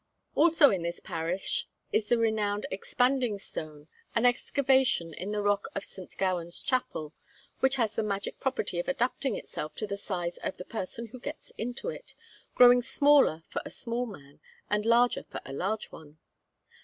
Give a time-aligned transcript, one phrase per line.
[0.33, 5.83] Also in this parish is the renowned Expanding Stone, an excavation in the rock of
[5.85, 6.17] St.
[6.17, 7.13] Gowan's chapel,
[7.59, 11.19] which has the magic property of adapting itself to the size of the person who
[11.19, 12.15] gets into it,
[12.55, 14.39] growing smaller for a small man
[14.71, 16.17] and larger for a large one.